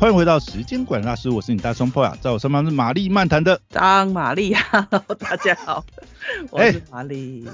[0.00, 5.84] 欢迎回到时间管大师，我是你大双 p 呀，在我身旁是玛丽漫谈的张玛丽，Hello， 大家好，
[6.52, 7.44] 我是玛丽。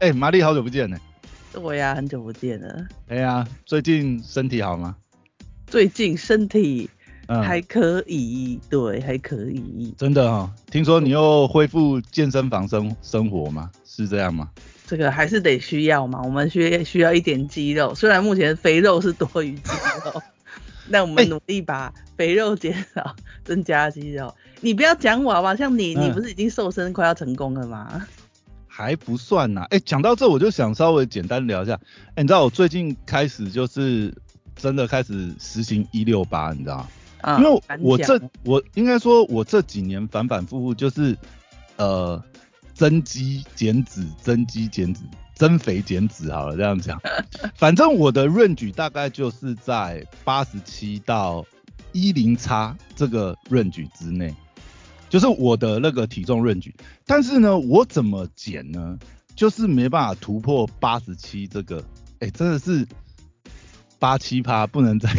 [0.00, 0.96] 哎，玛丽， 好久不见呢。
[1.52, 2.84] 对呀，很久不见了。
[3.06, 4.96] 哎呀，最近身体好吗？
[5.68, 6.90] 最近身体
[7.28, 9.94] 还可以，对，还可以。
[9.96, 13.70] 真的哈，听说你又恢复健身房生生活吗？
[13.84, 14.50] 是这样吗？
[14.88, 19.70] 这个还是得需要嘛，我们需需要一点肌肉，虽然目前肥肉是多于肌
[20.04, 20.20] 肉。
[20.88, 24.34] 那我们努力把肥肉减少，增加肌肉。
[24.60, 25.54] 你不要讲我好吧？
[25.56, 28.06] 像你，你不是已经瘦身快要成功了吗？
[28.66, 29.66] 还不算呐。
[29.70, 31.78] 哎，讲到这，我就想稍微简单聊一下。
[32.14, 34.12] 哎，你知道我最近开始就是
[34.56, 36.88] 真的开始实行一六八，你知道吗？
[37.20, 37.38] 啊。
[37.38, 41.16] 因为我这我应该说，我这几年反反复复就是
[41.76, 42.22] 呃
[42.74, 45.00] 增肌减脂，增肌减脂。
[45.34, 47.00] 增肥减脂好了，这样讲，
[47.56, 51.44] 反正我的润举大概就是在八十七到
[51.92, 54.32] 一零差这个润举之内，
[55.08, 56.74] 就是我的那个体重润举。
[57.04, 58.96] 但是呢，我怎么减呢？
[59.34, 61.82] 就是没办法突破八十七这个，
[62.20, 62.86] 哎，真的是
[63.98, 65.10] 八七趴，不能再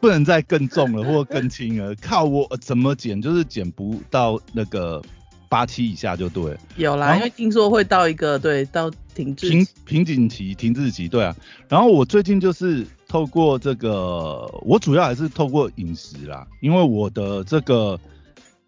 [0.00, 1.94] 不能再更重了或更轻了。
[1.94, 5.00] 靠我怎么减，就是减不到那个。
[5.46, 11.34] 八七以下就对，有啦，因为听说会到一个对到停滞瓶瓶颈期、停滞期，对啊。
[11.68, 17.98] 然后我最近就是透过这个，我主要还是透过饮食啦，因为我的这个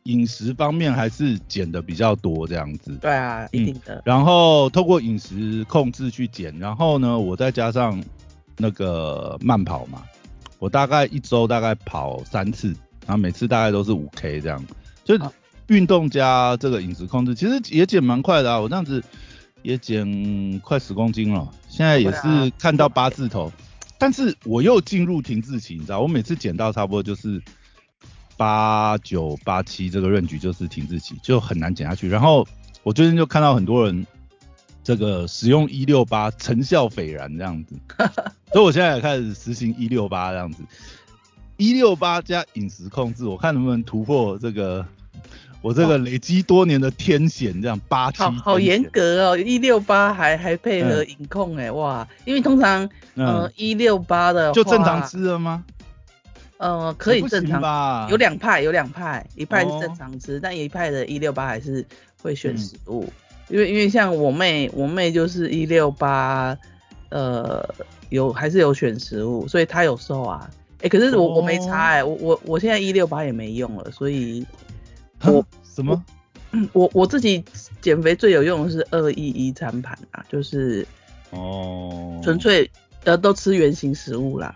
[0.04, 2.96] 饮食方面还是减的比较多这样子。
[3.00, 4.00] 对啊，一定的。
[4.04, 8.02] 然后透过饮食控制去减，然后呢，我再加上
[8.56, 10.04] 那个慢跑嘛，
[10.58, 12.68] 我大概一周大概跑三次，
[13.06, 14.64] 然后每次大概都是五 K 这样，
[15.04, 15.18] 就。
[15.68, 18.60] 运动加这个饮食控制，其实也减蛮快的啊！
[18.60, 19.02] 我这样子
[19.66, 23.52] 也减快十公斤了，现在也是看到八字头，
[23.98, 27.42] 但是我又进入停滞期，你知道，我每次减到差不多就是
[28.36, 32.08] 八九八七这个润局就是停滞期，就很难减下去。
[32.08, 32.46] 然后
[32.84, 34.06] 我最近就看到很多人
[34.84, 37.74] 这个使用一六八成效斐然这样子，
[38.52, 40.62] 所以我现在也开始实行一六八这样子，
[41.56, 44.86] 一六八加饮食控制，我看能不能突破这个。
[45.66, 55.64] 我这个累积多年的天险，这样八七，好好严格哦，一六八还还配合饮控哎，哇，因为通常呃一六八的就正常吃了吗？
[56.58, 58.06] 呃，可以正常，吧。
[58.08, 61.84] 有两派，有两派，一派是正常吃，但一派的一六八还是
[62.22, 63.12] 会选食物，
[63.48, 66.56] 因为因为像我妹，我妹就是一六八，
[67.08, 67.68] 呃，
[68.10, 70.48] 有还是有选食物，所以她有瘦啊，
[70.82, 74.46] 哎，可是我我没查哎，我我我现在一六八也没用了，所以。
[75.76, 76.04] 我什么？
[76.72, 77.44] 我我自己
[77.80, 80.86] 减肥最有用的是二一一餐盘啊，就是
[81.30, 82.70] 哦，纯粹
[83.04, 84.54] 呃都吃原形食物啦。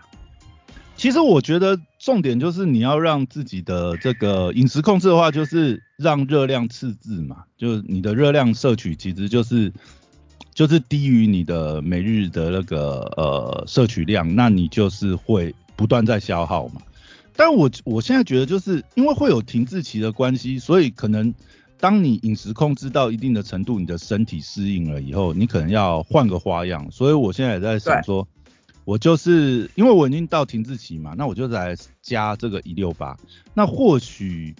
[0.96, 9.72] 其实我觉得重点就是你要让自己的这个饮食控制的话，就是让热量赤字嘛，就是你的热量摄取其实就是
[10.54, 16.82] 就是低于你的每日的那个呃摄取量，那你就是会不断在消耗嘛。
[17.36, 21.32] 但我我现在觉得，就是因为会有停滞期的关系，所以可能
[21.78, 26.90] 当你饮食控制到一定的程度，你的身体适应了以后，你可能要换个花样。
[26.90, 28.28] 所以我现在也在想说，
[28.84, 33.16] 我就是因为我已经到停滞期嘛，那我就来加这个一六八。
[33.54, 34.54] 那或许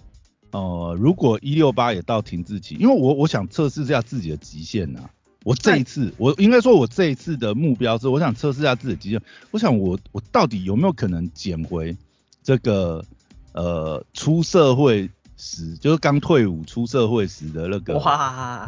[0.52, 5.08] 呃，如果一六八也到停滞期，因为我我想测试一下自己的极限呐。
[5.42, 9.22] 我这一次，我应该说，我这一次的目标是，我想测试一下自己的极限。
[9.50, 11.96] 我想我我到底有没有可能减回？
[12.42, 13.04] 这个
[13.52, 18.00] 呃，出社会时就是刚退伍出社会时的那个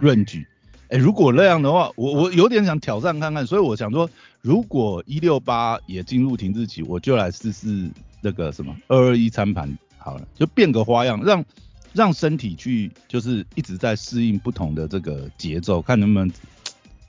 [0.01, 0.47] 润举，
[0.89, 4.09] 哎，如果那样的话，我我有点想挑战看看，所以我想说，
[4.41, 7.91] 如果一六八也进入停滞期，我就来试试
[8.21, 11.45] 那个什么二二一餐盘好了，就变个花样，让
[11.93, 16.31] 让身体去就是一直在适应不同的这个节奏，看能不能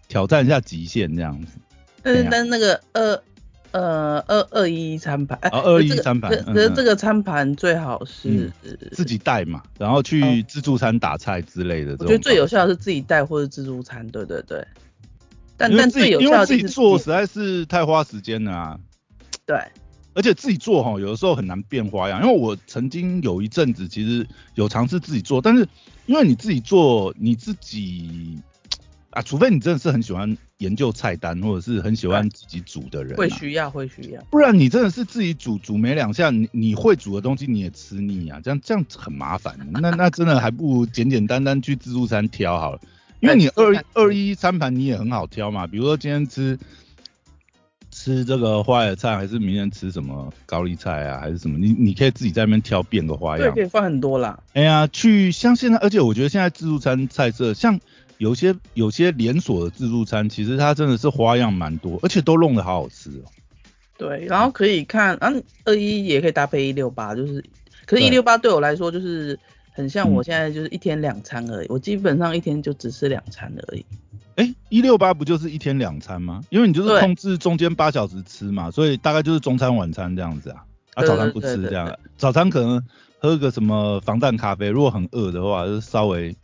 [0.07, 1.57] 挑战一下极限这样子。
[2.01, 3.23] 但是但那个二。
[3.73, 8.51] 呃，二二一餐盘，啊，二一餐盘，可是这个餐盘最好是
[8.91, 11.93] 自己带嘛，然后去自助餐打菜之类的。
[11.99, 14.63] 我觉得最有效的是自己带或者自助餐，对对对。
[15.57, 18.79] 但但最有效的自己做实在是太花时间了啊。
[19.43, 19.57] 对，
[20.13, 22.21] 而且自己做哈，有的时候很难变花样。
[22.23, 25.67] 因为我曾经有一阵子其实有尝试自己做，但是
[26.05, 28.39] 因为你自己做，你自己。
[29.09, 39.57] 啊，除非你真的是很喜欢研究菜单，或者是很喜欢自己煮的人，会需要会需要，不然你真的是自己煮煮没两下，你你会煮的东西你也吃腻啊，这样这样很麻烦。
[39.81, 42.79] 那那真的还不如简简单单去自助餐挑好了，
[43.19, 46.57] 因为你二二一餐盘你也很好挑嘛，比如说今天吃
[47.91, 51.59] 吃这个花椰菜，还是明天吃什么高丽菜啊，还是什么？
[51.59, 53.47] 你你可以自己在那边挑，变个花样。
[53.47, 54.41] 对，可以放很多啦。
[54.53, 57.79] 哎呀，去像现在，而且我觉得现在自助餐菜色，像
[58.17, 63.29] 有些有些连锁的自助餐，其实它真的是花样蛮多，而且都弄得好好吃哦。
[63.97, 65.31] 对，然后可以看，啊，
[65.65, 67.43] 二一也可以搭配一六八，就是，
[67.85, 69.39] 可是，一六八对我来说就是
[69.71, 73.85] 很像我现在就是一天两餐而已，我基本上一天就只吃两餐而已。
[74.35, 76.41] 哎，一六八不就是一天两餐吗？
[76.49, 82.83] 因为你就是控制中间八小时吃嘛，所以大概就是中餐晚餐这样子啊，啊早餐不吃这样，早餐可能
[83.19, 86.35] 喝个什么防弹咖啡，如果很饿的话就稍微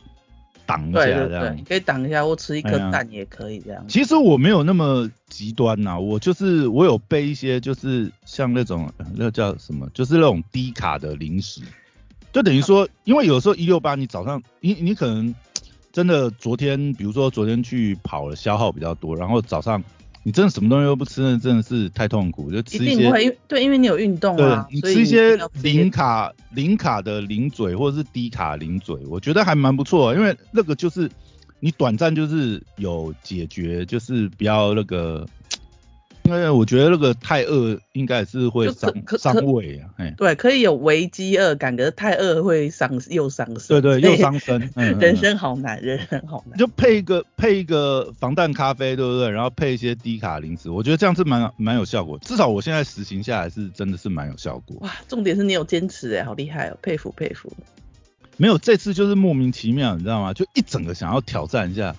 [0.70, 3.84] 挡一下这样，可以挡一下或吃一颗蛋也可以这样。
[3.88, 11.60] 其实我没有那么极端呐，我就是我有备一些就是像那种那叫什么，就是那种低卡的零食，
[12.32, 15.34] 就等于说，因为有时候一六八你早上你你可能。
[15.92, 19.82] 真的，昨天比如说昨天去跑了，消耗比较多，然后早上
[20.22, 23.10] 你真的什么东西都不吃，那真的是太痛苦，就吃一些。
[23.48, 31.10] 对，因为你有运动啊，你吃一些零卡零卡的零嘴或者是低卡零嘴，我觉得还蛮不错，因为那个就是
[31.58, 35.26] 你短暂就是有解决，就是不要那个。
[36.38, 46.58] 因为我觉得那个太饿应该是会伤伤胃啊，哎，对，可以有危饥饿感，可是太饿会伤又伤身，对对，又伤身， 人生好难，人生好难。
[46.58, 49.30] 就配一个配一个防弹咖啡，对不对？
[49.30, 54.76] 然后配一些低卡零食，我觉得这样是蛮蛮有效果，至少我现在实行下来是真的是蛮有效果。
[54.80, 57.52] 哇，重点是你有坚持哎，好厉害哦，佩服佩服。
[58.36, 60.32] 没有，这次就是莫名其妙，你知道吗？
[60.32, 61.94] 就一整个想要挑战一下。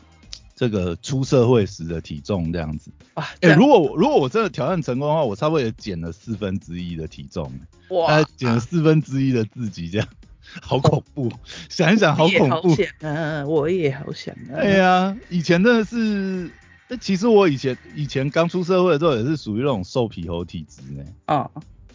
[0.62, 3.28] 这个出社会时的体重这样子，哇！
[3.42, 7.52] 哎，如果如果我真的挑战成功的话，我差不多也减了四分之一的体重，
[7.90, 8.22] 哇！
[8.38, 10.08] 减了四分之一的自己，这样
[10.62, 11.32] 好恐怖，
[11.68, 12.76] 想一想好恐怖。
[13.00, 14.36] 嗯，我也好想。
[14.54, 16.52] 哎呀，以前真的是，
[17.00, 21.04] 其实我以前以前刚出社会的时候也是属于那种瘦皮猴体质呢。
[21.26, 21.50] 啊。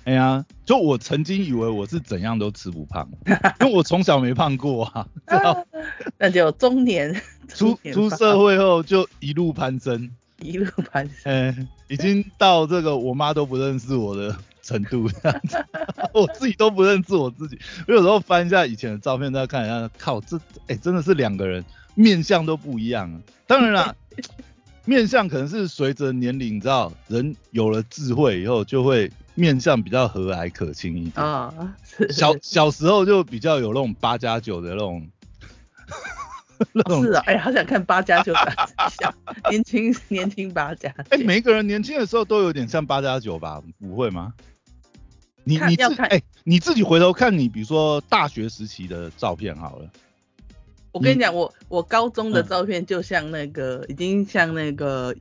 [0.06, 3.08] 哎呀，就我曾经以为我是怎样都吃不胖，
[3.60, 5.04] 因为我从小没胖过啊。
[6.16, 7.12] 那就中年
[7.52, 10.08] 出出社会后就一路攀升，
[10.40, 15.56] 一路攀升，哎，已经到这个我妈都不认识我的程度这样子，
[16.14, 17.58] 我自己都不认识我自己。
[17.88, 20.38] 我有时候翻一下以前的照片，再看一下，靠，这
[20.68, 21.64] 哎真的是两个人
[21.96, 23.20] 面相都不一样。
[23.48, 23.92] 当然啦，
[24.84, 29.10] 面相可能是随着年龄，你知道，人有了智慧以后就会。
[29.36, 31.76] 面相比较和蔼可亲一点啊，
[32.10, 35.08] 小小时候就比较有那种八加九的那种，
[37.04, 38.52] 是啊，哎，好想看八加九的
[38.98, 39.14] 像
[39.48, 43.62] 年轻年轻八加，哎，每一个人年轻的时候都有点像八加九吧？
[43.78, 44.34] 不会吗？
[45.44, 49.88] 你你自哎，你自己回头看你，比如说大学时期的照片好了。
[50.92, 55.14] 我跟你讲，我我高中的照片就像那个，已经像那个，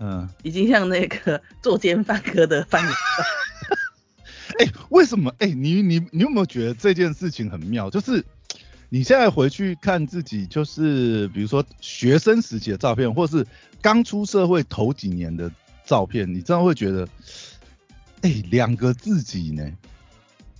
[0.00, 2.92] 嗯，已经像那个作奸犯科的犯人。
[4.60, 5.34] 哎，为什么？
[5.38, 7.88] 哎，你你你有没有觉得这件事情很妙？
[7.88, 8.22] 就是
[8.90, 13.46] 你现在回去看自己，就是比如说学生时期的照片，或是
[13.80, 15.50] 刚出社会头几年的
[15.86, 17.08] 照片，你真的会觉得，
[18.20, 19.66] 哎，两个自己呢？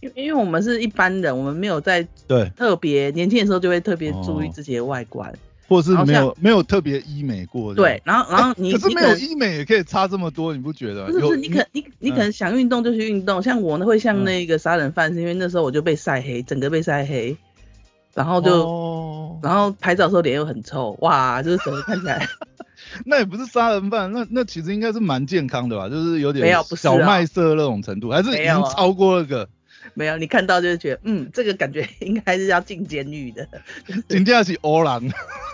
[0.00, 5.30] 因因为我们是一般人，我们没有在对特别年轻的时候就会特别注意自己的外观。
[5.70, 11.06] 或是没有没有特别医美过，对，然后然后你可是没有医美也可以差这么多，你不觉得？
[11.06, 17.36] 不是，不是，你可你你可能想运动就去运动，像我呢会像那个杀人犯，是因为那时候我就被晒黑，整个被晒黑，
[18.14, 22.28] 然后就然后拍照的时候脸又很臭，哇，就是整个看起来。
[23.06, 29.48] 那也不是杀人犯，那那其实应该是蛮健康的吧，就是有点没有小麦色那种程度，还是已经超过那个。
[29.94, 33.48] 没有，你看到就是觉得，嗯，这个感觉应该是要进监狱的。
[34.08, 35.02] 人家是欧郎，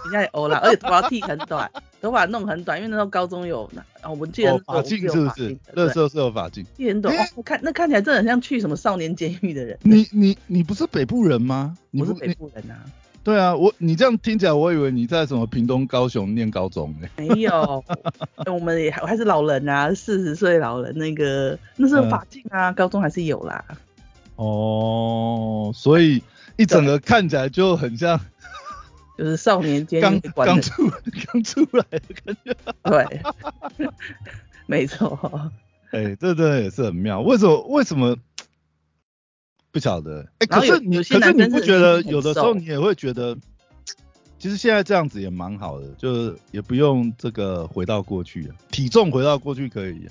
[0.06, 1.70] 人家是欧啦， 而且头发剃很短，
[2.00, 3.62] 头发弄很短，因为那时候高中有，
[4.02, 5.56] 哦我们记得法镜是不是？
[5.74, 6.64] 那时候是有法镜。
[6.76, 9.78] 剃很短，我看那看起来真的很像去什么少年监狱的人。
[9.82, 11.76] 你你你不是北部人吗？
[11.92, 12.78] 我是北部人啊。
[13.24, 17.08] 对啊，我你这样听起来，我以为你在什么屏东、高雄念高中呢。
[17.16, 17.82] 没有，
[18.46, 23.64] 我们也还还是老人啊，四十岁老人，那个那时候法镜啊，高中还是有啦。
[24.36, 26.22] 哦，所以
[26.56, 28.20] 一整个看起来就很像，
[29.16, 30.90] 就是少年监狱刚出
[31.26, 32.54] 刚出来的感觉。
[32.82, 33.88] 对，
[34.66, 35.50] 没错。
[35.92, 37.20] 哎，这真的也是很妙。
[37.20, 37.60] 为什么？
[37.68, 38.16] 为什么？
[39.72, 40.26] 不晓得。
[40.38, 43.36] 哎，可是你，可是你不觉得有的时候你也会觉得，
[44.38, 50.08] 其实现在这样子也蛮好的，就是也不用这个回到过去，体重回到过去可以。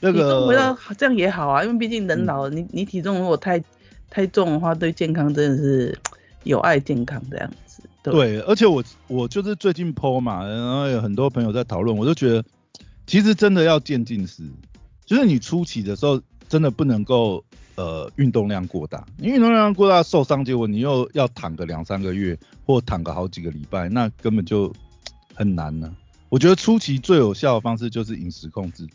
[0.00, 3.62] 那个回到这样也好啊，因为毕竟人老了，你你体重如果太
[4.10, 5.98] 太重的话，对健康真的是
[6.44, 7.56] 有碍健康这样子。
[8.12, 12.44] 对，而且我我就是最近剖嘛，然后有很多朋友在讨论，我就觉得
[13.06, 14.42] 其实真的要渐进式，
[15.06, 17.44] 就是你初期的时候真的不能够
[17.76, 24.72] 呃运动量过大，因为运动量过大受伤，结果你又要躺个两三个月或躺个好几个礼拜，那根本就
[25.34, 25.94] 很难呢。
[26.28, 28.86] 我觉得初期最有效的方式就是饮食控制，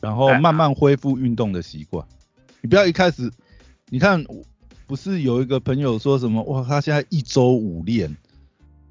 [0.00, 2.06] 然后慢慢恢复运动的习惯。
[2.60, 3.30] 你不要一开始，
[3.88, 4.24] 你看
[4.86, 8.16] 不是有一个朋友说什么哇，他现在一周五练，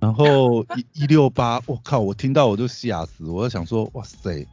[0.06, 4.46] 然后一一六八，我靠，我听到我就吓死，我就想说哇塞，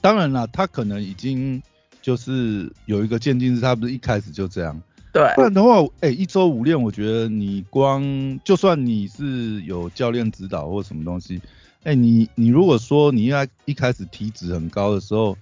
[0.00, 1.62] 当然了，他可能已经
[2.02, 4.82] 就是有一个渐进式，他不是一开始就这样，
[5.12, 8.02] 对，不然的话，哎，一周五练，我觉得你光
[8.42, 11.40] 就算你是有教练指导或什么东西。
[11.84, 15.38] 哎，你你如果说你要一开始体脂很高的时候，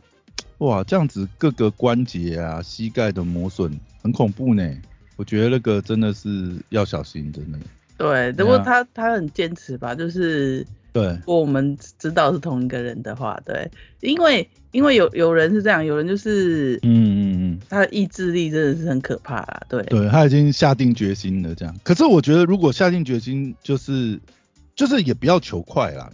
[0.58, 4.76] 哇，这样子各个关节啊、膝盖的磨损很恐怖呢。
[5.16, 7.58] 我觉得那个真的是要小心，真的。
[7.96, 11.04] 对，不过他他很坚持吧，就是对。
[11.04, 13.70] 如果我们知道是同一个人的话，对，
[14.00, 19.82] 因为因为有有人是这样，有人就是嗯嗯嗯，他的意志力真的是很可怕啦，对。
[19.84, 24.18] 对他已经下定决心了这样，可是我觉得如果下定决心，就是
[24.74, 26.10] 就是也不要求快啦。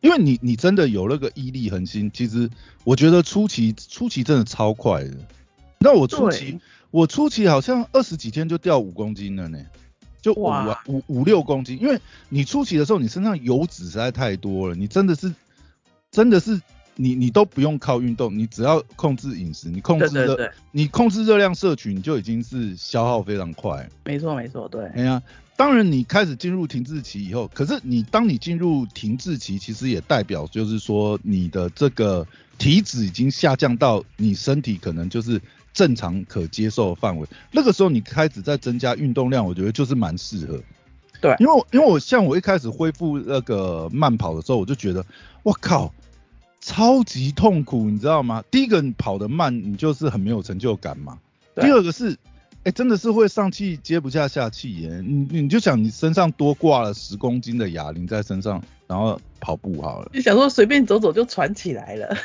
[0.00, 2.48] 因为你你真的有那个毅力恒心，其实
[2.84, 5.10] 我觉得初期初期真的超快的。
[5.80, 6.60] 那我初期
[6.92, 9.58] 我初期好像二十几天就掉五公斤了呢，
[10.20, 10.48] 就五
[10.86, 11.78] 五五六公斤。
[11.80, 11.98] 因为
[12.28, 15.32] 你初期的时候你身上油脂实在太多了，你真的是
[16.10, 16.60] 真的是
[16.96, 23.88] 你你都不用靠运动，你只要控制饮食，你控制热你控制热量摄取，你就已经是消耗非常快。
[24.04, 24.84] 没错没错，对。
[24.94, 25.22] 哎呀。
[25.58, 32.24] 当然，你开始进入停滞期以后，可是你当你进入停滞期，其实也代表就是说你的这个
[32.58, 37.26] 体脂已经下降到你身体可能就是正常可接受的范围。
[37.50, 40.60] 那个时候你开始在增加运动量，我觉得就是蛮适合。
[41.20, 45.04] 对，因为因为我像我一开始恢复那个慢跑的时候，我就觉得
[45.42, 45.92] 我靠，
[46.60, 48.44] 超级痛苦，你知道吗？
[48.50, 51.18] 第一个你跑得慢，你就是很没有成就感嘛。
[51.54, 52.16] 第二个是。
[52.64, 55.00] 哎，真的是会上气接不下下气耶！
[55.06, 60.10] 你你就想你身上多挂了十公斤的哑铃在身上，然后跑步好了。
[60.12, 62.16] 你想说随便走走就喘起来了？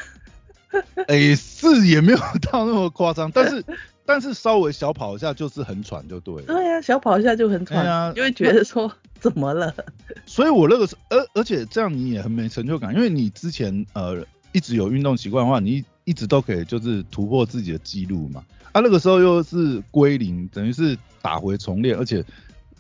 [1.08, 2.18] 哎，是也没有
[2.52, 3.64] 到那么夸张，但是
[4.06, 6.42] 但是稍微小跑一下就是很喘就对了。
[6.44, 9.74] 对呀，小跑一下就很喘啊，就会觉得说怎么了？
[10.26, 18.44] 所以我那个是，而而且这样你也很没成就感，因为你之前呃一直有运动习惯的话，你一直都可以就是突破自己的记录嘛。
[18.72, 22.26] 啊那个时候又是归零，等于是打回重练，而且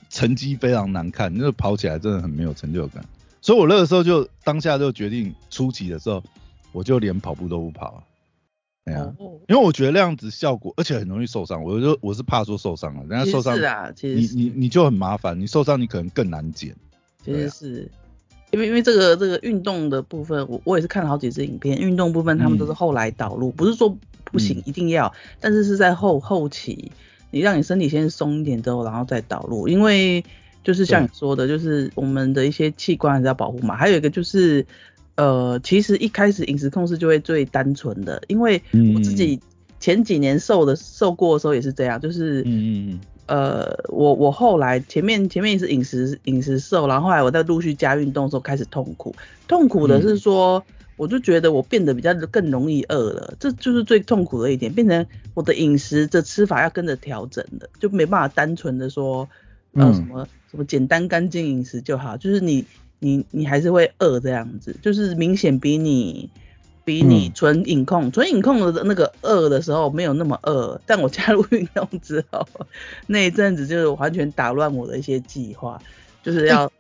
[0.10, 3.06] 成绩非常难看，那个跑起来真的很没有成就感。
[3.42, 6.24] 所以我那个时候就当下就决定，初期的时候
[6.74, 8.04] 我就连跑步都不跑。
[8.84, 9.14] 对啊，
[9.48, 11.64] 因为我觉得那样子效果，而且很容易受伤。
[11.64, 16.76] 我就我是怕说受伤了，人家受伤，是啊，其实你你你就很麻烦，你受伤你可能更难减。
[17.24, 17.90] 其实是
[18.52, 23.98] 因为因为这个这个运动的部分，我我也是看了好几支影片，运动部分他们都是后来导入，不是说。
[24.32, 26.92] 不行，一定要，但是是在后后期，
[27.30, 30.26] 你让你身体先松一点之后，然后再导入，因为
[30.64, 33.76] 就是像你说的，就是我们的一些器官还是要保护嘛。
[33.76, 34.66] 还有一个就是，
[35.16, 38.62] 呃，其实一开始饮食控制就会最单纯的，因为
[38.96, 39.40] 我自己
[39.80, 49.16] 前几年瘦的瘦过的时候也是这样，就是，嗯嗯嗯，呃，我我后来前面前面也是饮食饮食瘦，然后后来我在陆续加运动的时候开始痛苦，
[49.48, 50.64] 痛苦的是说。
[50.96, 55.04] 我就觉得我变得比较更容易饿了，这就是最痛苦的一点，变成
[55.34, 59.28] 我的饮食的吃法要跟着调整的，就没办法单纯的说，
[59.74, 62.64] 呃什么什么简单干净饮食就好，就是你
[63.04, 66.30] 你你还是会饿这样子，就是明显比你
[66.84, 72.48] 比你纯饮控纯饮控的那个饿的时候没有那么饿，但我加入运动之后，
[73.08, 75.80] 那一阵子就是完全打乱我的一些计划，
[76.24, 76.72] 就是要。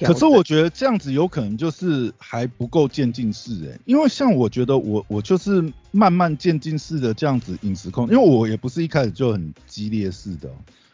[0.00, 10.48] 可是我觉得这样子有可能就是还不够渐进式哎，因为像我觉得我我就是慢慢渐进式的这样子饮食控，因为我也不是一开始就很激烈式的，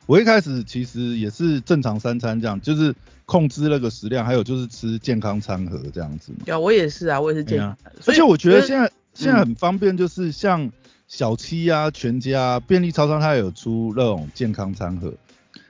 [0.07, 2.95] 我一开始其实也是正常三餐这样，就是
[3.25, 6.33] 控制那个食量，还有就是吃健康餐盒这样子。
[6.45, 7.77] 对啊，我也是啊，我也是这样。
[8.07, 10.71] 而且我觉得现在现在很方便，就是像
[11.09, 15.13] 小七啊、全家、便利超商，它有出那种健康餐盒。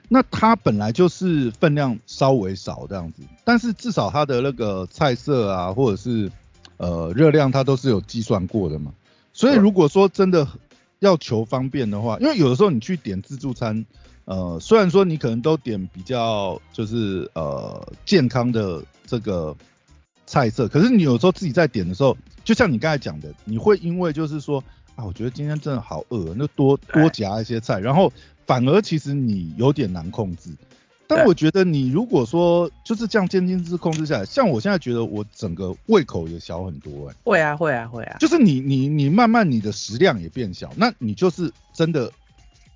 [0.07, 6.31] 那它本来就是分量稍微少这样子，但是至少它的那个菜色啊，或者是
[6.77, 8.93] 呃热量，它都是有计算过的嘛。
[9.33, 10.47] 所以如果说真的
[10.99, 13.85] 要求方便的话，因为有的时候你去点自助餐，
[14.25, 19.55] 呃，虽然说你可能都点比较就是呃健康的这个
[20.25, 24.63] 菜色，可是你有时候自己在点的时候，就像你刚才讲的，你会因为就是说
[24.95, 28.11] 啊，我觉得今天真的好饿，那多多夹一些菜，然后。
[28.47, 30.51] 反而其实你有点难控制，
[31.07, 37.15] 但我觉得你如果说就是这样渐进式控制下来，像我现在觉得我整个胃口也小很多哎。
[37.23, 38.17] 会啊会啊会啊。
[38.19, 42.11] 就是你你你慢慢你的食量也变小，那你就是真的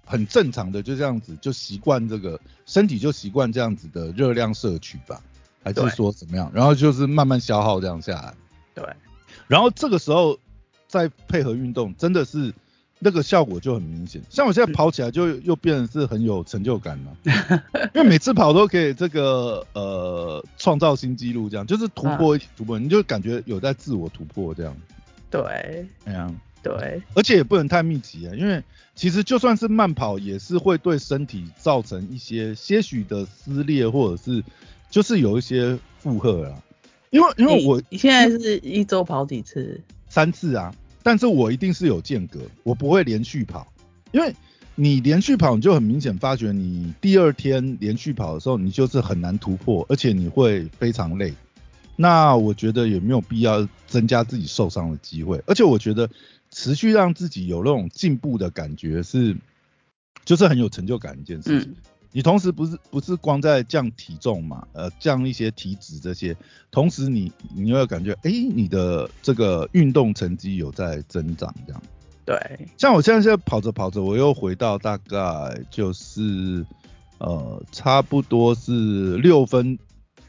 [0.10, 5.22] 很正常的就这样子就习惯这个身体就习惯这样子的热量摄取吧，
[5.64, 6.52] 还是说怎么样？
[6.54, 8.34] 然后就是慢慢消耗这样下来。
[8.74, 8.84] 对。
[9.48, 10.38] 然后这个时候
[10.88, 12.52] 再配合运动，真的是。
[13.02, 17.16] 那个效果就很明显，像我现在跑起来就又变得是很有成就感了，
[17.96, 24.76] 因为每次跑都可以这个呃创造新纪录，这样就是突破突破，你就感觉有在自我突破这样。
[25.32, 26.30] 对，哎呀，
[26.62, 28.64] 对，而且也不能太密集啊，因为
[28.96, 34.44] 其实就算是慢跑，也是会对身体造成一些些许的撕裂，或者是
[34.90, 36.64] 就是有一些负荷啊。
[37.12, 39.82] 因为因为我你现在是一周跑几次？
[40.10, 40.74] 三次啊。
[41.02, 43.66] 但是我一定是有间隔，我不会连续跑，
[44.12, 44.36] 因为
[44.76, 51.34] 你连续跑，你就很明显发觉你第二天连续跑的时候，你就是很难突破，而且你会非常累。
[51.96, 56.08] 那我觉得也没有必要增加自己受伤的机会，而且我觉得
[56.60, 59.34] 持续让自己有那种进步的感觉是，
[60.26, 61.74] 就是很有成就感一件事情。
[62.12, 66.36] 你同时不是不是光在降体重嘛，呃，降一些体脂这些，
[66.70, 71.82] 同时你你有感觉，哎，你的这个运动成绩有在增长这样。
[72.26, 75.18] 对，像我现在现在跑着跑着，我又回到大概
[75.70, 76.66] 就是
[77.20, 79.80] 呃差不多是六分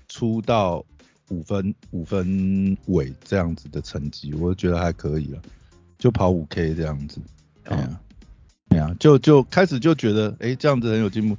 [0.06, 0.84] 出到
[1.30, 5.42] 五分五分尾这样子的成绩，我觉得还可以了，
[6.00, 7.20] 就跑五 K 这样子。
[7.62, 8.00] 对啊，
[8.70, 11.36] 对啊，就就开始就觉得，哎，这样子很有进步。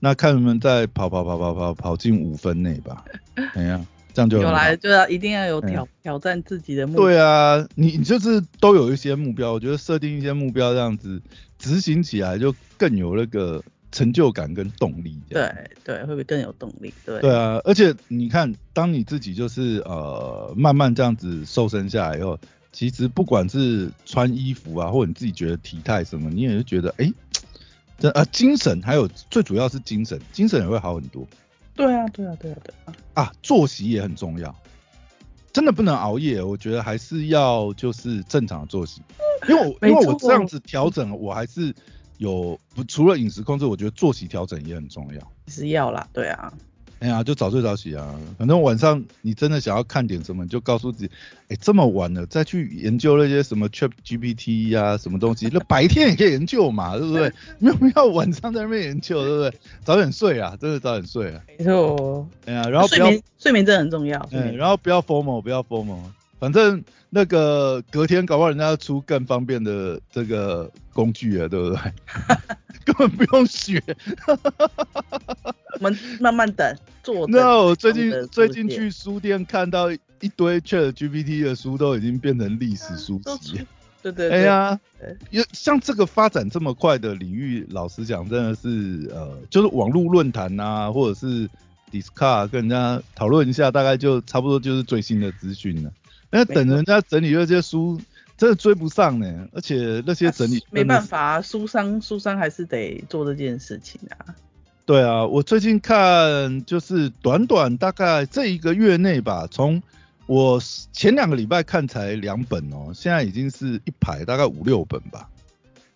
[0.00, 3.04] 那看能不能再跑跑跑跑跑跑进五分内吧？
[3.54, 3.80] 哎呀，
[4.12, 7.02] 这样就有来就要一定要有挑挑战自己的目标。
[7.04, 11.20] 对啊，你你就是都有一些目标，我觉得设定一些目标，这样子
[11.58, 13.62] 执行起来就更有那个
[13.92, 15.20] 成就感跟动力。
[15.28, 15.52] 对
[15.84, 16.92] 对，会不会更有动力？
[17.04, 17.20] 对。
[17.20, 22.38] 对啊，而且你看，当你自己就是呃慢慢这样子瘦身下来以后，
[22.72, 27.12] 其实不管是穿衣服啊，或者你自己觉得体态什么，你也是觉得哎。
[27.98, 31.28] 这啊，精神还有最主要是精神，精神也会好很多。
[31.74, 32.94] 对啊，对啊，对啊，对啊。
[33.12, 34.56] 啊，作息也很重要，
[35.52, 36.42] 真的不能熬夜。
[36.42, 39.02] 我觉得还是要就是正常的作息，
[39.50, 41.74] 因为我 因为我这样子调整，我还是
[42.16, 45.32] 有不除了饮食控制，我觉得作息调整也很重要。
[45.48, 46.50] 是要啦，对啊。
[47.00, 48.14] 哎呀，就早睡早起啊！
[48.38, 51.10] 反正晚上你真的想要看点什么，你就告诉自己，
[51.48, 57.32] 哎，这么晚了再去研究那些什么 Chat GPT 呀，什么东西，那白天也可以研究嘛， 对不对？
[57.58, 59.60] 没有必要晚上在那边研究，对不对？
[59.82, 61.40] 早点睡啊，真的早点睡啊。
[61.58, 62.28] 没错。
[62.44, 64.28] 哎呀，然后睡眠睡眠真的很重要。
[64.30, 65.98] 嗯，然后不要 formal，不要 formal。
[66.38, 71.78] 反正那个隔天搞不好人家要出更方便的这个工具啊，对不对？
[72.84, 73.82] 根本不用学。
[75.80, 76.76] 我们慢慢等。
[77.02, 77.26] 做。
[77.28, 83.66] 那我最近最近去书店看到一堆 Chat GPT 的书，都已经变成历史书籍。
[84.02, 84.30] 对对。
[84.30, 84.78] 哎呀，
[85.30, 91.48] 有像这个发展这么快的领域，老实讲，真的是呃，就是网络论坛啊，或者是
[91.90, 95.90] Discord 跟人家讨论一下，大概就差不多就是最新的资讯了。
[96.30, 97.98] 那等人家整理那些书，
[98.36, 99.48] 真的追不上呢。
[99.52, 104.36] 而且那些整理没办法，书商书商还是得做这件事情啊。
[104.90, 109.80] 对啊，我最近看就是短短大概这一个月内吧，从
[110.26, 110.60] 我
[110.92, 115.28] 前两个礼拜看才两本哦，现在已经是一排大概五六本吧，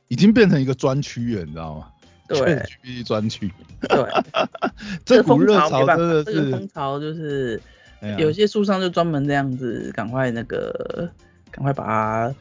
[0.07, 1.89] 已经变成一个专区了，你知道吗？
[2.29, 3.51] 对，GPT 专区。
[3.81, 4.07] 对，
[5.05, 7.61] 这股热潮真的是风潮就是。
[8.19, 11.11] 有些书商就专门这样子，赶快那个，
[11.51, 12.35] 赶快把它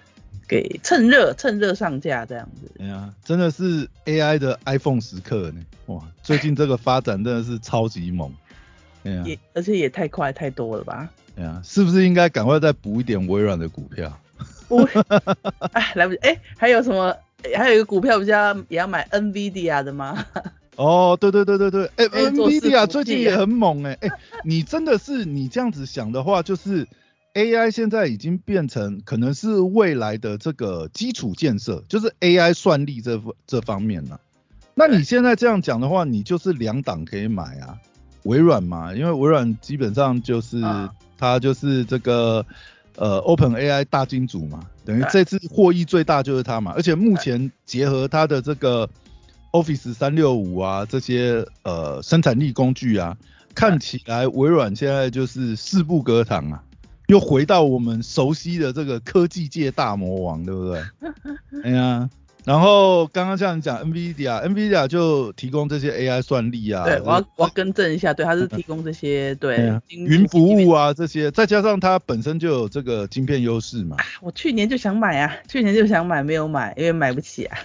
[0.53, 2.69] 给趁热趁热上架这样子。
[2.77, 5.65] 哎呀，真的是 AI 的 iPhone 时刻呢！
[5.87, 8.31] 哇，最近这个发展真的是超级猛。
[9.03, 11.09] 哎呀，也而且也太快太多了吧？
[11.37, 14.15] 哎呀，是不是应该赶快再补一点微软的股票？
[14.67, 14.83] 不，
[15.73, 16.19] 哎，来不及。
[16.19, 17.17] 哎，还有什么？
[17.55, 20.23] 还有一个股票不是要也要买 NVIDIA 的吗？
[20.77, 24.09] 哦，对对对对对，哎，NVIDIA 最近也很猛哎，哎，
[24.43, 26.87] 你真的是你这样子想的话，就是
[27.33, 34.19] AI 现在已经变成可能是未来的这个基础建设，就是 AI 算力这这方面了。
[34.75, 37.77] 那你现在这样讲的话，你就是两档可以买啊，
[38.23, 40.61] 微软嘛，因为微软基本上就是
[41.17, 42.45] 它就是这个
[42.95, 48.89] 呃 Open AI 大金主嘛，等于这次获益最大就是它嘛，而且目前结合它的这个。
[49.53, 53.15] Office 三六五啊，这些呃生产力工具啊，
[53.53, 56.63] 看起来微软现在就是势不可挡啊，
[57.07, 60.81] 又回到我们熟悉的这个科技界大魔王，对不对？
[61.63, 62.09] 哎呀，
[62.45, 66.83] 然后刚刚像你讲 NVIDIA，NVIDIA 就提供这些 AI 算力啊。
[66.85, 73.95] 对，我要我要更正一下，对，它是提供这些对云服务啊这些，再加上它本身就有这个晶片优势嘛。
[74.21, 77.57] 我去年就想买啊，去年就想买，没有买，因为买不起啊。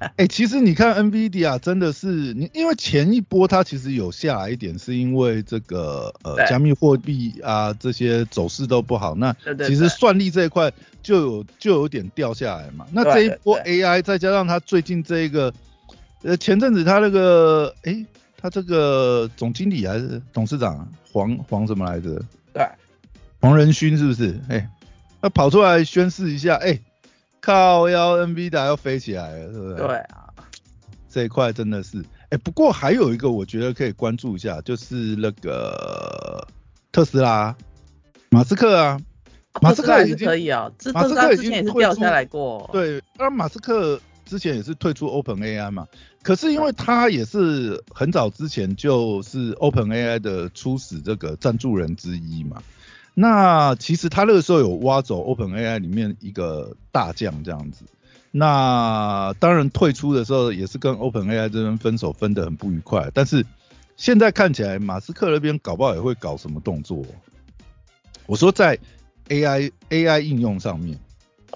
[0.16, 9.34] 哎，其实你看 NVIDIA 真的是你，因为前一波它其实有下来一点，是因为这个呃加密货币啊这些走势都不好，那
[9.66, 12.86] 其实算力这一块就有就有点掉下来嘛。
[12.92, 15.52] 那这一波 AI 再加上它最近这一个
[16.22, 18.02] 呃前阵子它那个哎
[18.38, 22.22] 它这个总经理还是董事长黄黄什么来着？
[22.54, 22.66] 对，
[23.40, 24.40] 黄仁勋是不是？
[24.48, 24.66] 哎，
[25.20, 26.80] 他跑出来宣誓一下，哎。
[27.50, 29.74] 靠腰 NVIDIA 要飞起来了，是不是？
[29.74, 30.30] 对啊，
[31.08, 36.46] 这一块真的是，哎，不过还有一个我觉得可以关注一下，就是那个
[36.92, 37.56] 特斯拉，
[38.28, 39.00] 马斯克啊，
[39.60, 45.88] 马斯克已经可以啊，马斯克之前也是掉下来过，对，那马斯克之前也是退出 OpenAI 嘛，
[46.22, 52.62] 可是因为他也是很早之前就是 OpenAI 的初始这个赞助人之一嘛。
[53.14, 57.84] 那其实他那个时候有挖走 Open AI 里面一个大将这样子，
[58.30, 63.44] 那当然退出的时候也是跟 Open AI 这边分手分得很不愉快，但是
[63.96, 67.04] 现在看起来马斯克那边搞不好也会搞什么动作。
[68.26, 68.78] 我说在
[69.28, 70.96] AI AI 应用上面，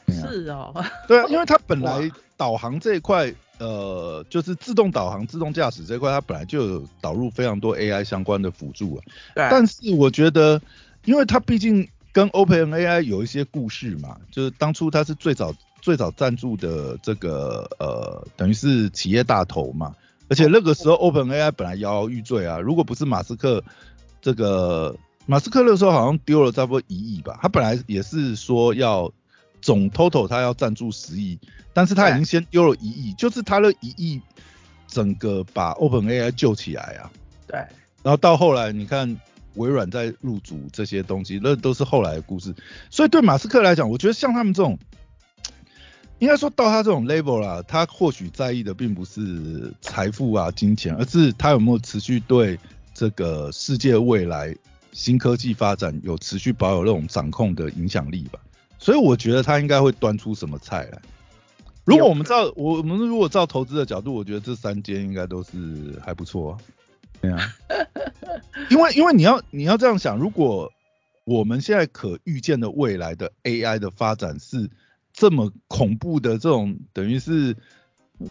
[0.09, 0.75] 是哦，
[1.07, 9.01] 对啊，因为他本 来导航这一块，呃，就是自动导航、自动驾驶这一块，它本来就有导入非常多 AI 相关的辅助啊，
[9.37, 10.61] 对，但是我觉得。
[11.05, 19.95] 因为它毕竟跟 OpenAI 有一些故事嘛，就是当初它是最早最早赞助的这个呃，等于是企业大头嘛，
[20.29, 23.62] 而且那个时候 OpenAI 本来摇摇欲坠啊，如果不是马斯克
[24.23, 29.12] 这个马斯克那时候好像丢了差不多一亿吧，他本来也是说要
[29.61, 31.38] 总 total 他要赞助十亿，
[31.73, 34.21] 但是他已经先丢了一亿，就是他那一亿
[34.87, 37.11] 整个把 OpenAI 救起来啊，
[37.47, 37.59] 对，
[38.03, 39.21] 然后到后来你看。
[39.55, 42.55] 微软在入主这些东西，那都是后来的故事。
[42.90, 44.79] 所以对马斯克来讲，我觉得像他们这种，
[46.19, 52.59] 应该说到他这种 level 啦，他或许在意的并不是财富啊、金钱，而是他有没有持续对
[52.95, 54.55] 这个世界未来
[54.93, 58.38] 新科技发展有持续保有那种掌控的影响力吧。
[58.79, 61.01] 所以我觉得他应该会端出什么菜来。
[61.85, 66.57] 如果我们照我们如果照投资的角度，我觉得这三间应该都是还不错。
[67.29, 67.55] 对啊，
[68.71, 70.71] 因为因为你要你要这样想，如果
[71.25, 74.69] 我们现在可预见的未来的 AI 的发展是
[75.13, 77.57] 这么恐怖的这种，等于是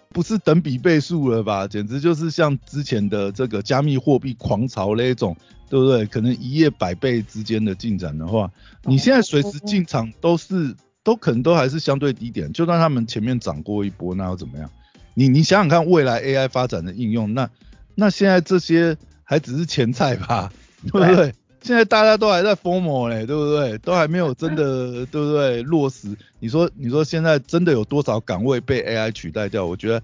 [0.10, 1.67] 不是等比倍数了吧？
[1.67, 5.36] 简直就是像之前的这个加密货币狂潮那种，
[5.69, 6.06] 对不对？
[6.06, 8.51] 可能一夜百倍之间的进展的话，
[8.84, 14.69] 你现在随时进场都是都可能都还是相对低点，就算他们前面涨过一波，那又怎么样？
[15.15, 17.49] 你你想想看，未来 AI 发展的应用那。
[17.95, 20.51] 那现在这些还只是前菜吧，
[20.84, 21.34] 对不对？
[21.62, 23.77] 现在大家都还在疯魔嘞，对不对？
[23.77, 25.63] 都还没有真的，对不对？
[25.63, 26.13] 落实。
[26.39, 29.65] 你说，你说现在真的有多少岗位被 AI 取代掉？
[29.65, 30.03] 我觉得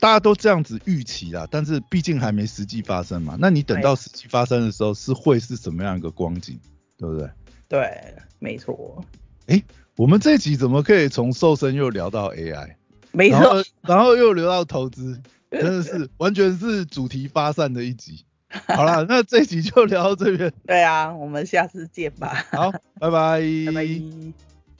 [0.00, 3.36] 大家都这样子预期啦，但是毕竟还没实际发生嘛。
[3.38, 6.58] 那你等到实际发生的时候，是会是什么样一个光景？
[6.98, 7.30] 对不对？
[7.68, 9.04] 对，没错。
[9.46, 9.62] 哎，
[9.94, 12.74] 我们这集怎么可以从瘦身又聊到 AI？
[13.12, 15.20] 没错，然后又聊到投资。
[15.52, 18.24] 真的是完全是主题发散的一集。
[18.66, 20.52] 好了，那这集就聊到这边。
[20.66, 22.44] 对啊，我们下次见吧。
[22.50, 23.40] 好，拜拜。
[23.66, 24.51] 拜拜。